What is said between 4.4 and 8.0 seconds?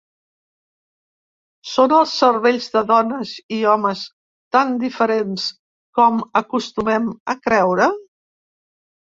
tan diferents com acostumem a creure?